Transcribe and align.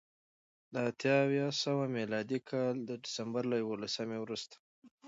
د 0.73 0.75
اتیا 0.89 1.15
اوه 1.25 1.47
سوه 1.63 1.85
میلادي 1.97 2.39
کال 2.51 2.75
د 2.89 2.91
سپټمبر 3.13 3.43
له 3.51 3.55
یوولسمې 3.63 4.17
وروسته 4.19 4.55